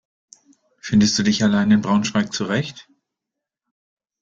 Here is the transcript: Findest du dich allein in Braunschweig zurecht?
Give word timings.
Findest 0.81 1.19
du 1.19 1.21
dich 1.21 1.43
allein 1.43 1.69
in 1.69 1.81
Braunschweig 1.81 2.33
zurecht? 2.33 2.89